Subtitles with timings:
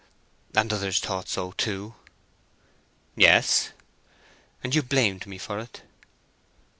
[0.55, 1.93] "And others thought so, too?"
[3.15, 3.69] "Yes."
[4.63, 5.83] "And you blamed me for it?"